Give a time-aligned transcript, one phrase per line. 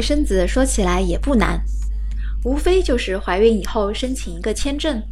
[0.00, 1.60] 生子说起来也不难，
[2.44, 5.02] 无非就是怀孕以后申请一个签证，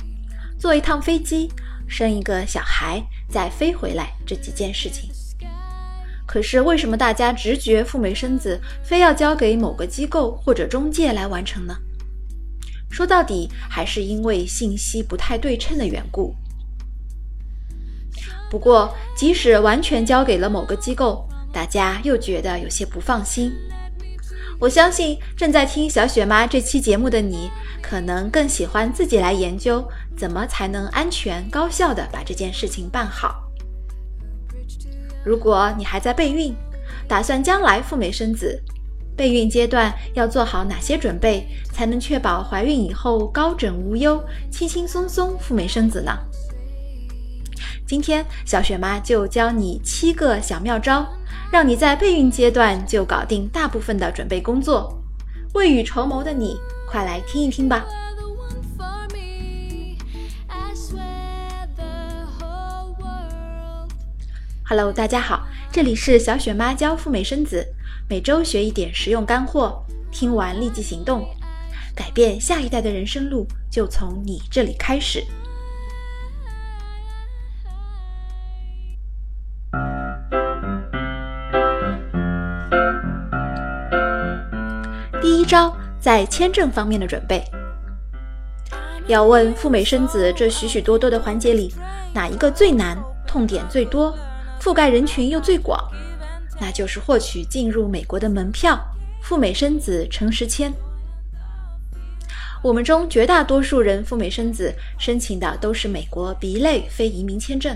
[0.59, 1.51] 坐一趟飞机，
[1.87, 5.11] 生一个小孩，再飞回来这几件事情。
[6.27, 11.75] 可是为什么大家直觉赴美生子非要交给某个机构或者中介来完成呢？
[12.91, 16.35] 说到底还是因为信息不太对称的缘故。
[18.51, 23.53] 不过，即使完全交给了某个机构，大家又觉得有些不放心。
[24.61, 27.49] 我相信正在听小雪妈这期节目的你，
[27.81, 29.87] 可能更喜欢自己来研究
[30.17, 33.45] 怎么才能安全高效的把这件事情办好。
[35.25, 36.53] 如果你还在备孕，
[37.07, 38.61] 打算将来赴美生子，
[39.17, 44.21] 备孕阶段要做好哪些准备，才能确保怀孕以后高枕无忧、
[44.51, 46.13] 轻轻松松赴美生子呢？
[47.89, 51.09] 今天小雪妈就教你七个小妙招，
[51.51, 54.93] 让你在备孕阶段就搞定大部分的准备工作。
[55.55, 56.55] 未雨绸缪的你，
[56.87, 57.87] 快来听一听吧。
[64.69, 67.67] Hello，大家好，这里是小雪妈教赴美生子，
[68.07, 71.27] 每周学一点实用干货，听完立即行动，
[71.97, 75.25] 改变下一代的人生路就从你这里开始。
[85.49, 87.43] 招，在签证方面的准备，
[89.07, 91.73] 要问赴美生子这许许多多的环节里，
[92.13, 94.15] 哪一个最难，痛点最多？
[94.61, 95.83] 覆盖人群又最广，
[96.61, 98.79] 那就是获取进入美国的门票——
[99.25, 100.71] 赴美生子诚实签。
[102.63, 107.75] 我们中绝大多数人赴美生子申请的都是美国 B 类非移民签证。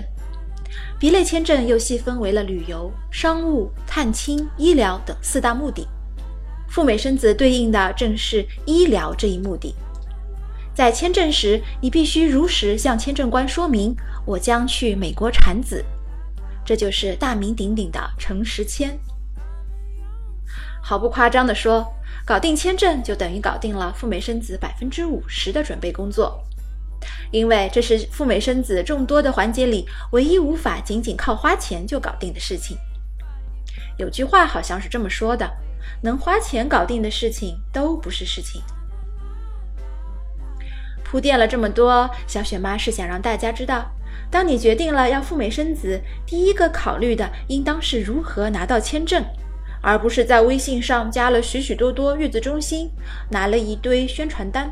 [0.99, 5.87] B 类签证又细分为了旅游、商务、探亲、医疗等四大目的。
[6.73, 9.75] 赴美生子对应的正是医疗这一目的。
[10.73, 13.95] 在签证时，你必须如实向签证官说明
[14.25, 15.85] ：“我将去美国产子。”
[16.65, 18.97] 这就是大名鼎鼎的诚实签。
[20.81, 21.85] 毫不夸张地说，
[22.25, 26.43] 搞定签证就等于搞定了赴美生子百分之五十的准备工作，
[27.29, 32.75] 因为这是赴美生子众多的环节里唯一无法仅仅靠花钱就搞定的事情。
[33.99, 35.47] 有句话好像是这么说的：
[36.01, 38.61] 能花钱搞定的事情都不是事情。
[41.03, 43.91] 铺垫了这么多，小雪妈是想让大家知道。
[44.31, 49.23] 当你决定了要赴美生子，第一个考虑的应当是如何拿到签证，
[49.79, 52.89] 而不是在微信上加了许许多多月子中心，
[53.29, 54.71] 拿了一堆宣传单。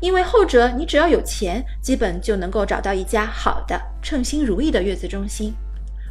[0.00, 5.54] 因为后者你只要有钱，基本就能够找到一家好的、称心如意的月子中心，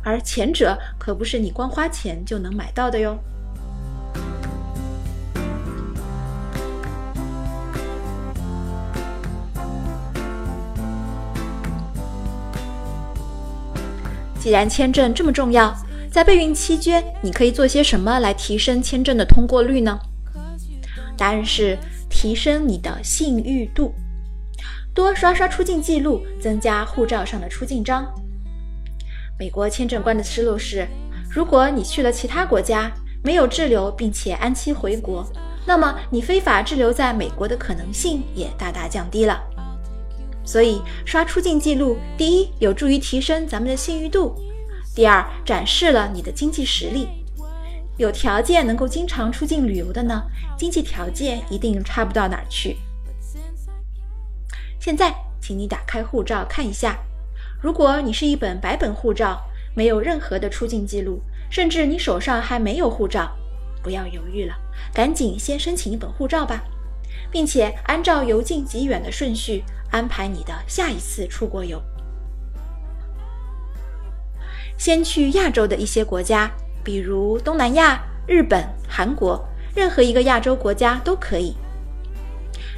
[0.01, 3.19] 而前者可不是你光花钱就能买到的哟。
[14.41, 15.71] 既然签证这么重要，
[16.11, 19.99] 在备孕期间，你可以做些什么来提升签证的通过率呢？
[21.15, 21.77] 答案是
[22.09, 23.93] 提升你的信誉度，
[24.95, 28.03] 多刷刷出境记录，增加护照上的出境章。
[29.37, 30.87] 美国签证官的思路是：
[31.29, 32.91] 如果你去了其他国家，
[33.23, 35.23] 没有滞留，并且安期回国，
[35.67, 39.39] 那么你非法滞留在美国的可能性也大大降低了。
[40.43, 44.35] 所以刷出境记录，第一有助于提升咱们的信誉度，
[44.95, 47.07] 第二展示了你的经济实力。
[47.97, 50.23] 有条件能够经常出境旅游的呢，
[50.57, 52.77] 经济条件一定差不到哪儿去。
[54.79, 56.97] 现在，请你打开护照看一下，
[57.61, 59.39] 如果你是一本白本护照，
[59.75, 61.21] 没有任何的出境记录，
[61.51, 63.31] 甚至你手上还没有护照，
[63.83, 64.55] 不要犹豫了，
[64.91, 66.63] 赶紧先申请一本护照吧，
[67.29, 69.63] 并且按照由近及远的顺序。
[69.91, 71.81] 安排你的下一次出国游，
[74.77, 76.49] 先去亚洲的一些国家，
[76.83, 79.43] 比如东南亚、日本、韩国，
[79.75, 81.55] 任何一个亚洲国家都可以。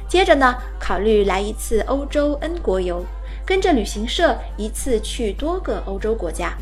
[0.08, 3.04] 接着呢，考虑来一次欧洲 N 国游，
[3.46, 6.52] 跟着旅行社一次去多个欧洲国家。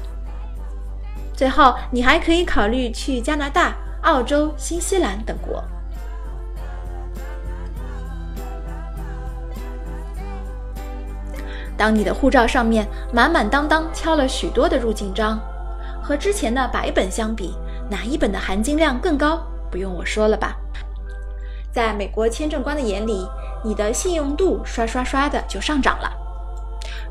[1.34, 5.64] 最后，你还可以考虑去加拿大、澳洲、新西兰等国。
[11.82, 15.36] 当你的护照上面满满当当敲了许多的入境章，
[16.00, 17.56] 和之前的白本相比，
[17.90, 19.44] 哪一本的含金量更高？
[19.68, 20.56] 不用我说了吧？
[21.72, 23.26] 在美国签证官的眼里，
[23.64, 26.08] 你的信用度刷刷刷的就上涨了。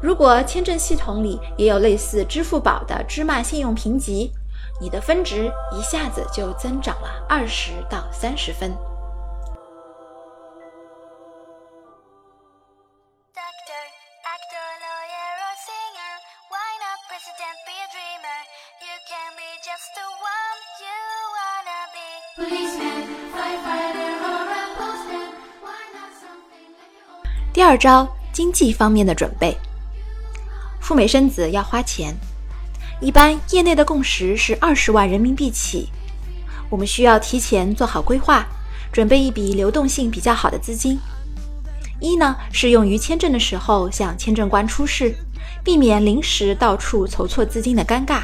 [0.02, 4.32] 如果签证系统里也有类似支付宝的芝麻信用评级，
[4.80, 8.72] 你的分值一下子就增长了二十到三十分。
[27.72, 29.56] 二招，经济方面的准备。
[30.82, 32.14] 赴美生子要花钱，
[33.00, 35.88] 一般业内的共识是二十万人民币起。
[36.70, 38.46] 我们需要提前做好规划，
[38.92, 41.00] 准备一笔流动性比较好的资金。
[42.02, 45.16] 一呢，是用于签证的时候向签证官出示，
[45.64, 48.24] 避免临时到处筹措资金的尴尬。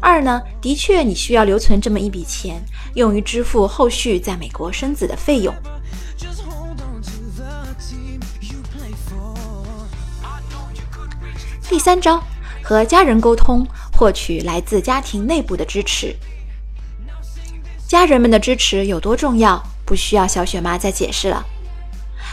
[0.00, 2.64] 二呢，的确你需要留存这么一笔钱，
[2.94, 5.54] 用于支付后续在美国生子的费用。
[11.76, 12.18] 第三招，
[12.62, 13.62] 和家人沟通，
[13.92, 16.16] 获取来自家庭内部的支持。
[17.86, 21.44] 家人们的支持有多重要，不需要小雪妈再解释了。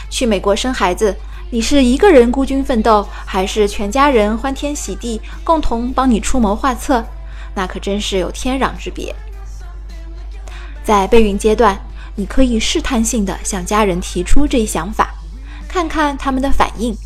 [0.08, 1.14] 去美国生孩子，
[1.50, 7.04] 你是一个人孤军奋斗，还是全家人欢天喜地，共同帮你出谋划策？
[7.54, 9.14] 那可真是有天壤之别。
[10.82, 11.78] 在备孕阶段，
[12.16, 15.12] 你可以试探性的向家人提出这一想法，
[15.68, 16.96] 看看他们的反应。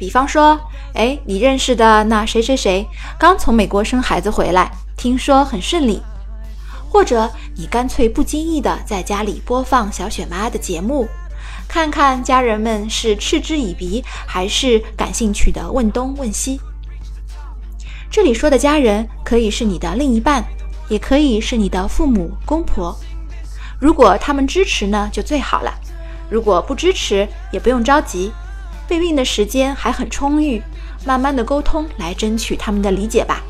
[0.00, 0.58] 比方说，
[0.94, 2.88] 哎，你认识的那谁谁谁
[3.18, 6.00] 刚从美国生孩子回来，听说很顺利。
[6.88, 11.06] 或者你干脆不经意的在家里播放小雪妈的节目，
[11.68, 16.58] 看看家人们是嗤之以鼻，还是感兴趣的问东问西。
[18.10, 20.42] 这里说的家人可以是你的另一半，
[20.88, 22.98] 也可以是你的父母、公婆。
[23.78, 25.70] 如果他们支持呢，就最好了；
[26.30, 28.32] 如果不支持，也不用着急。
[28.90, 30.60] 备孕的时间还很充裕，
[31.06, 33.40] 慢慢的沟通来争取他们的理解吧。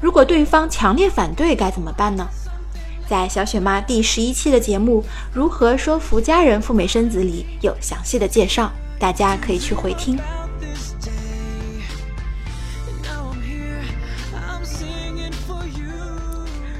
[0.00, 2.26] 如果对方强烈反对该怎么办呢？
[3.08, 5.00] 在小雪妈第十一期的节目
[5.32, 10.18] 《如何说服家人赴美生子》里有详细的介绍，大家可以去回听。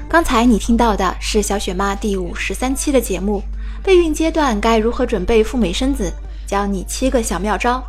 [0.09, 3.41] 刚才你听到的是小雪妈第五十三期的节目，
[3.81, 6.11] 备孕阶段该如何准备赴美生子？
[6.49, 7.83] 教你七个小妙招。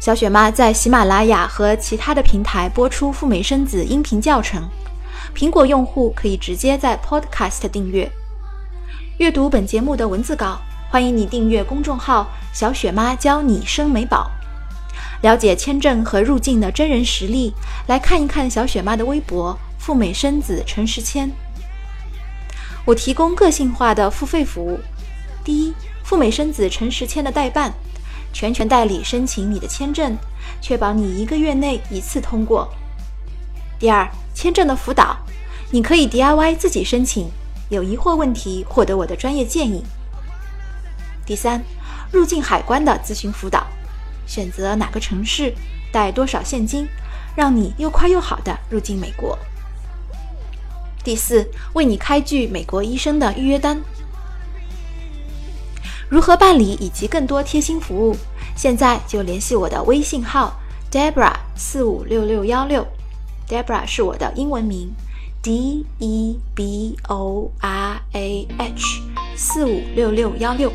[0.00, 4.66] 小雪妈在喜马拉雅和其他的平台播出赴美生子音频教程，
[5.36, 8.10] 苹果用户可以直接在 Podcast 订阅。
[9.18, 10.58] 阅读本节目的文字稿，
[10.90, 14.30] 欢迎你订阅公众号“小雪妈教你生美宝”，
[15.20, 17.52] 了解签证和入境的真人实例，
[17.86, 21.30] 来看一看小雪妈的微博“赴美生子陈时谦”。
[22.86, 24.80] 我提供个性化的付费服务。
[25.44, 25.74] 第一。
[26.02, 27.72] 赴美生子陈时谦的代办，
[28.32, 30.16] 全权代理申请你的签证，
[30.60, 32.68] 确保你一个月内一次通过。
[33.78, 35.16] 第二，签证的辅导，
[35.70, 37.30] 你可以 DIY 自己申请，
[37.68, 39.84] 有疑惑问题获得我的专业建议。
[41.24, 41.62] 第三，
[42.10, 43.66] 入境海关的咨询辅导，
[44.26, 45.54] 选择哪个城市，
[45.92, 46.86] 带多少现金，
[47.34, 49.38] 让你又快又好的入境美国。
[51.04, 53.80] 第四，为你开具美国医生的预约单。
[56.12, 58.14] 如何办理以及更多贴心服务，
[58.54, 60.52] 现在就联系我的微信号
[60.90, 62.86] Debra 四五六六幺六
[63.48, 64.92] ，Debra 是我的英文名
[65.42, 69.00] ，D E B O R A H
[69.34, 70.70] 四五六六幺六。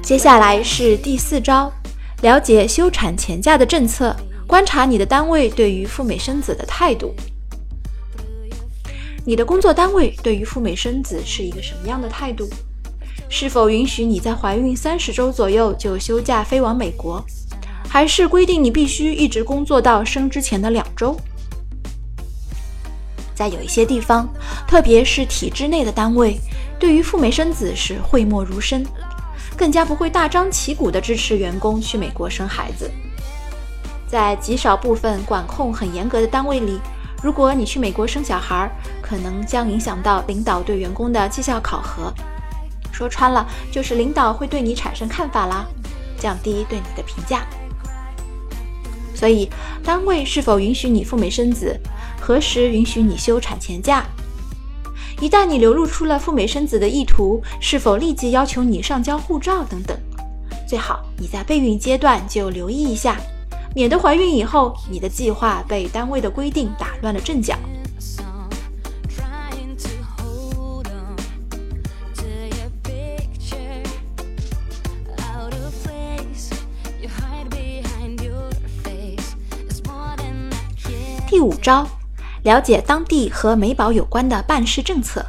[0.00, 1.72] 接下来是第四招，
[2.22, 4.14] 了解休产前假的政策，
[4.46, 7.12] 观察你的单位对于赴美生子的态度。
[9.26, 12.46] 你的工作单位对于赴美生子是一个什么样的态度？
[13.30, 17.24] 是否允许你在怀孕三十周左右就休假飞往美国，
[17.88, 21.16] 还是规定你必须一直工作到生之前的两周？
[23.34, 24.28] 在有一些地方，
[24.68, 26.38] 特别是体制内的单位，
[26.78, 28.86] 对于赴美生子是讳莫如深，
[29.56, 32.90] 更加不会大张旗鼓地支持员工去美国生孩子。
[34.06, 36.78] 在极少部分管控很严格的单位里。
[37.24, 42.12] 如果你去美国生小孩，可能将影响到领导对员工的绩效考核。
[42.92, 45.64] 说穿了，就是领导会对你产生看法啦，
[46.18, 47.46] 降低对你的评价。
[49.14, 49.48] 所以，
[49.82, 51.80] 单位是否允许你赴美生子，
[52.20, 54.04] 何时允许你休产前假，
[55.18, 59.98] 一旦你流露出了赴美生子的意图，是否立即要求你上交护照等等，
[60.68, 63.16] 最好你在备孕阶段就留意一下。
[63.74, 67.56] 免得怀孕以后你的计划被单位的规定打乱了阵脚。
[81.26, 81.84] 第五招，
[82.44, 85.26] 了解当地和美保有关的办事政策，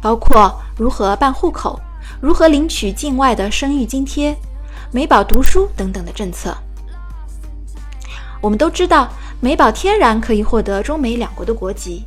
[0.00, 1.80] 包括如何办户口、
[2.20, 4.36] 如何领取境外的生育津贴、
[4.92, 6.56] 美保读书等等的政策。
[8.46, 9.08] 我们都知道，
[9.40, 12.04] 美宝天然可以获得中美两国的国籍，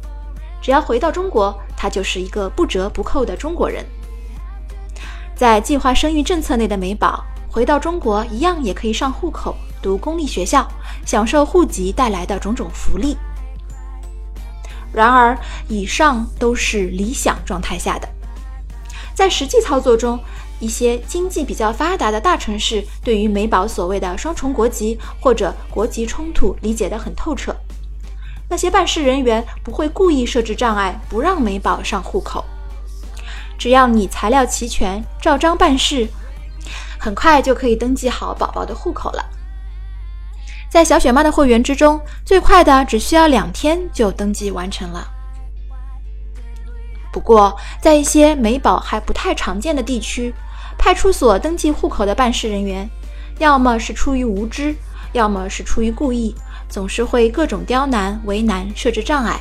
[0.62, 3.84] 只要回到中国，他就是一个不折不扣的中国人。
[5.36, 10.65] 在计划生育政策内的美宝回到中国，一样也可以上户口、读公立学校，
[11.05, 13.17] 享受户籍带来的种种福利。
[14.93, 18.08] 然而，以上都是理想状态下的，
[19.13, 20.17] 在实际操作中，
[20.60, 27.56] 一些经济比较发达的大城市对于美宝所谓的双重国籍或者国籍冲突理解得很透彻，
[28.50, 32.44] 那些办事人员不会故意设置障碍，不让美宝上户口。
[33.58, 36.08] 只要你材料齐全，照章办事，
[36.98, 39.25] 很快就可以登记好宝宝的户口了。
[40.70, 45.08] 在小雪妈的会员之中，最快的只需要两天就登记完成了。
[47.12, 50.34] 不过，在一些美宝还不太常见的地区，
[50.80, 52.90] 派出所登记户口的办事人员，
[53.38, 54.74] 要么是出于无知，
[55.12, 56.34] 要么是出于故意，
[56.70, 59.40] 总是会各种刁难、为难、设置障碍，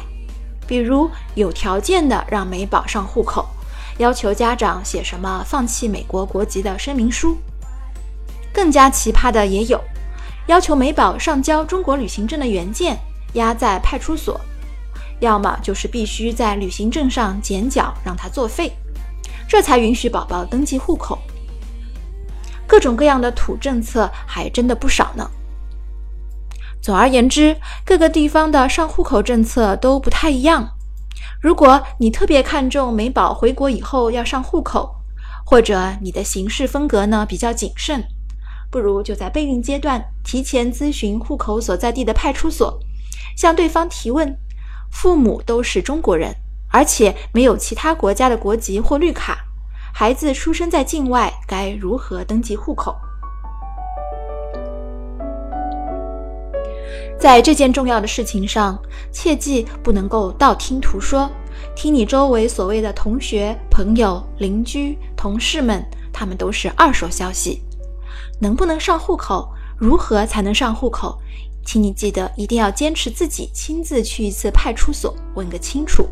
[0.67, 3.49] 比如有条件的让美宝上户口。
[3.99, 7.39] 要求家长写什么放弃美国国籍的声明书，
[8.53, 9.81] 更加奇葩的也有，
[10.49, 12.99] 要求美宝上交中国旅行证的原件
[13.35, 14.41] 压在派出所，
[15.21, 18.73] 要么就是必须在旅行证上剪角让他作废，
[19.49, 21.19] 这才允许宝宝登记户口。
[22.69, 25.29] 各种各样的土政策还真的不少呢。
[26.81, 30.77] 总而言之，各个地方的上户口政策都不太一样。
[31.41, 34.95] 如果你特别看重美宝回国以后要上户口，
[35.45, 38.05] 或者你的行事风格呢比较谨慎，
[38.71, 42.79] 不如就在备孕阶段提前咨询户口所在地的派出所，
[43.37, 44.37] 向对方提问：
[44.91, 46.35] 父母都是中国人，
[46.71, 49.39] 而且没有其他国家的国籍或绿卡，
[49.93, 52.95] 孩子出生在境外，该如何登记户口？
[57.19, 58.79] 在这件重要的事情上，
[59.11, 61.29] 切记不能够道听途说，
[61.75, 67.63] 听你周围所谓的同学、朋友、邻居、同事们，他们都是二手消息。
[68.41, 71.19] 能不能上户口，如何才能上户口，
[71.65, 76.07] 请你记得一定要坚持自己亲自去一次派出所问个清楚。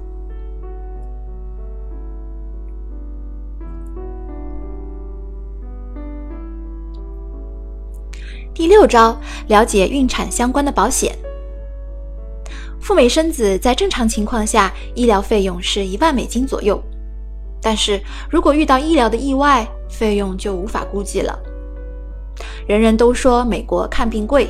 [8.56, 9.14] 第六招，
[9.48, 11.14] 了解孕产相关的保险。
[12.80, 16.82] 赴美生子在正常情况下，医疗费用是一万美金左右，
[17.60, 21.38] 但是如果遇到医疗的意外，费用就无法估计了。
[22.66, 24.48] 人人都说美国看病贵，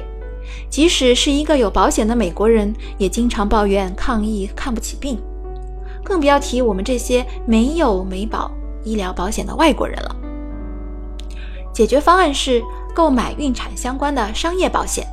[0.70, 5.18] 即使是一个有保险的美国人，也经常抱怨抗疫看不起病，
[6.04, 8.52] 更不要提我们这些没有美保
[8.84, 10.16] 医疗保险的外国人了。
[11.72, 12.62] 解决方案是。
[12.96, 15.06] 购买孕产相关的商业保险，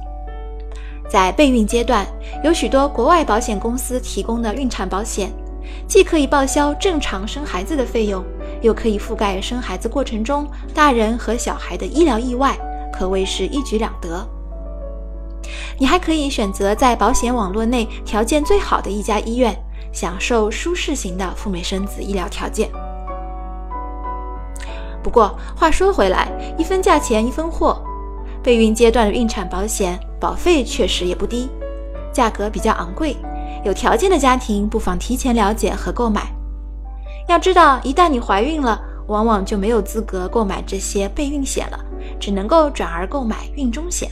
[1.10, 2.08] 在备孕阶段，
[2.42, 5.30] 有许多国外保险公司提供的孕产保险，
[5.86, 8.24] 既可以报销正常生孩子的费用，
[8.62, 12.58] 又可以覆盖生孩子过程中大人和小孩的医疗意外，
[12.94, 14.26] 可谓是一举两得。
[15.78, 19.54] 你还可以选择在保险网络内条件最好的一家医院，
[19.92, 22.70] 享受舒适型的赴美生子医疗条件。
[25.04, 27.84] 不过话说回来，一分价钱一分货，
[28.42, 31.50] 备孕阶段的孕产保险保费确实也不低，
[32.14, 33.18] 价格比较昂贵，
[33.66, 36.34] 有条件的家庭不妨提前了解和购买。
[37.28, 41.80] 要知道，一旦你怀孕了，往往就没有资格购买这些备孕险了，
[42.18, 44.10] 只能够转而购买孕中险。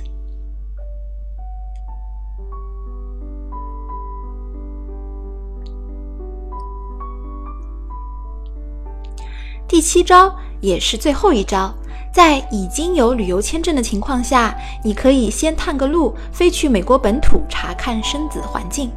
[9.68, 10.36] 第七招。
[10.62, 11.74] 也是最后一招，
[12.14, 18.90] 在已经有旅游签证的情况下，你可以先探个路，飞去美国本土查看生子环境。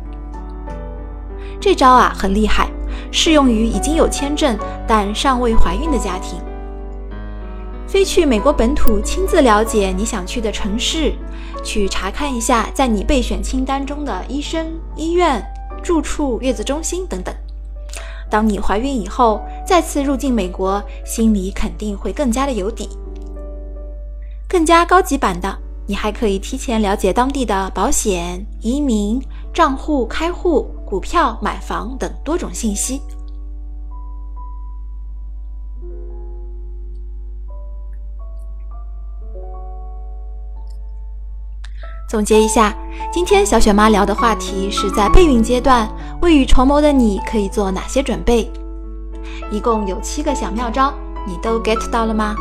[1.61, 2.69] 这招啊很厉害，
[3.11, 6.39] 适用于已经有签证但尚未怀孕的家庭。
[7.87, 11.15] 飞去美国本土，亲自了解你想去的城市，
[11.63, 14.67] 去查看一下在你备选清单中的医生、
[14.97, 15.43] 医院、
[15.83, 17.33] 住处、月子中心等等。
[18.31, 22.89] 当你怀孕以后，再次入境美国，心里肯定会更加的有底。
[24.49, 29.21] 更加高级版的，你还可以提前了解当地的保险、移民、
[29.53, 33.01] 账户开户、股票买房等多种信息。
[42.15, 42.73] 总结一下，
[43.13, 45.89] 今天小雪妈聊的话题是在备孕阶段，
[46.23, 48.49] 未雨绸缪的你可以做哪些准备？
[49.51, 50.95] 一共有七个小妙招，
[51.27, 52.37] 你都 get 到了吗？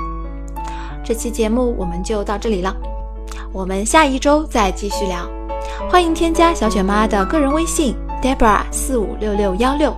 [1.04, 2.72] 这期节目我们就到这里了，
[3.52, 5.28] 我们下一周再继续聊。
[5.90, 9.92] 欢迎添加小雪妈的个人微信 Debra 四五六六幺六，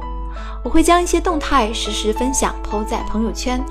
[0.64, 3.62] 我会将一些动态实时分享抛在朋友圈。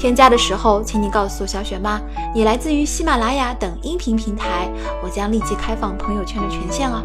[0.00, 2.00] 添加的时候，请你告诉小雪妈
[2.34, 4.66] 你来自于喜马拉雅等音频平台，
[5.04, 7.04] 我将立即开放朋友圈的权限哦。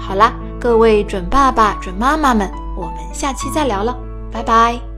[0.00, 3.96] 好啦，各位准爸爸、准妈妈们，我们下期再聊了，
[4.32, 4.97] 拜拜。